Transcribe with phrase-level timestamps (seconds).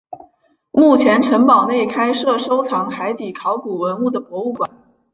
[0.71, 4.67] 目前城堡内开设收藏海底考古文物的博物馆。